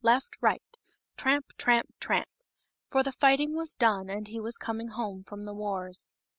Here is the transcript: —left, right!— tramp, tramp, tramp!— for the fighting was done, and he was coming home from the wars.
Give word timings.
—left, 0.03 0.35
right!— 0.41 0.63
tramp, 1.15 1.53
tramp, 1.59 1.87
tramp!— 1.99 2.27
for 2.91 3.03
the 3.03 3.11
fighting 3.11 3.55
was 3.55 3.75
done, 3.75 4.09
and 4.09 4.29
he 4.29 4.39
was 4.39 4.57
coming 4.57 4.87
home 4.87 5.23
from 5.23 5.45
the 5.45 5.53
wars. 5.53 6.09